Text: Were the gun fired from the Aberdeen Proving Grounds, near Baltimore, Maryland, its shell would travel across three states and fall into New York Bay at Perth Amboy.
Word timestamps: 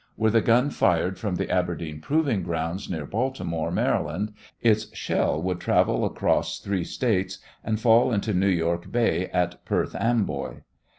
Were 0.17 0.31
the 0.31 0.41
gun 0.41 0.71
fired 0.71 1.19
from 1.19 1.35
the 1.35 1.47
Aberdeen 1.51 1.99
Proving 2.01 2.41
Grounds, 2.41 2.89
near 2.89 3.05
Baltimore, 3.05 3.69
Maryland, 3.69 4.33
its 4.59 4.87
shell 4.97 5.39
would 5.43 5.59
travel 5.59 6.03
across 6.05 6.57
three 6.57 6.83
states 6.83 7.37
and 7.63 7.79
fall 7.79 8.11
into 8.11 8.33
New 8.33 8.47
York 8.49 8.91
Bay 8.91 9.27
at 9.27 9.63
Perth 9.63 9.93
Amboy. 9.93 10.61